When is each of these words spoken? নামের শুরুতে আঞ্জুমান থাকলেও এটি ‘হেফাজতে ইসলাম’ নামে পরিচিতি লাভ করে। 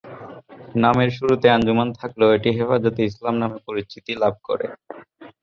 নামের 0.75 1.09
শুরুতে 1.17 1.47
আঞ্জুমান 1.55 1.89
থাকলেও 1.99 2.33
এটি 2.37 2.49
‘হেফাজতে 2.57 3.01
ইসলাম’ 3.09 3.35
নামে 3.41 3.57
পরিচিতি 3.67 4.11
লাভ 4.21 4.33
করে। 4.47 4.65